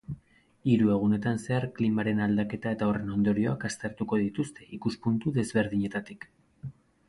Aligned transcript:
Hiru 0.69 0.87
egunetan 0.93 1.37
zehar 1.43 1.67
klimaren 1.75 2.23
aldaketa 2.27 2.73
eta 2.77 2.89
horren 2.93 3.13
ondorioak 3.17 3.69
aztertuko 3.71 4.21
dituzte, 4.25 4.69
ikuspuntu 4.81 5.39
desberdinetatik. 5.41 6.31